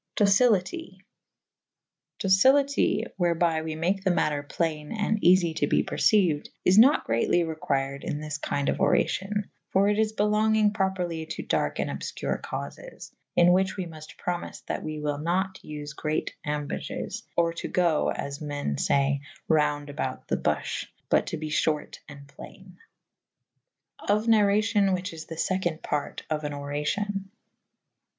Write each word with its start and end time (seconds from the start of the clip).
Docilite. 0.15 0.71
[B 0.71 0.91
vi 0.97 0.97
b] 0.97 1.03
Docilite 2.27 3.05
whereby 3.17 3.61
we 3.61 3.75
make 3.75 4.03
the 4.03 4.09
mater 4.09 4.41
playne 4.41 4.91
and 4.91 5.21
eafy 5.21 5.55
to 5.57 5.67
be 5.67 5.83
percyued 5.83 6.49
/ 6.57 6.65
is 6.65 6.79
nat 6.79 7.03
greatly 7.03 7.43
required 7.43 8.03
in 8.03 8.19
this 8.19 8.39
kinde 8.39 8.69
of 8.69 8.77
oracyon 8.79 9.43
/ 9.57 9.69
for 9.71 9.89
it 9.89 9.99
is 9.99 10.13
belonginge 10.13 10.73
properly 10.73 11.27
to 11.27 11.43
derke 11.43 11.77
and 11.79 11.91
obfcure 11.91 12.41
caufes 12.41 13.13
/ 13.23 13.35
in 13.35 13.49
whiche 13.53 13.77
we 13.77 13.85
mufte 13.85 14.17
promyfe 14.17 14.65
that 14.65 14.81
we 14.81 14.97
wyll 14.99 15.19
nat 15.19 15.51
vfe 15.63 15.95
great 15.95 16.33
ambages 16.47 17.21
/ 17.29 17.35
or 17.37 17.53
to 17.53 17.67
go 17.67 18.09
(as 18.09 18.41
men 18.41 18.77
faye) 18.77 19.21
rounde 19.47 19.91
about 19.91 20.27
the 20.29 20.35
buffh 20.35 20.87
/ 20.97 21.09
but 21.11 21.27
to 21.27 21.37
be 21.37 21.51
fhort 21.51 21.99
and 22.09 22.27
plaine. 22.27 22.79
Of 24.09 24.25
narracion 24.25 24.95
whiche 24.95 25.13
is 25.13 25.25
the 25.25 25.35
feconde 25.35 25.83
parte 25.83 26.23
of 26.27 26.43
an 26.43 26.53
oracion. 26.53 27.25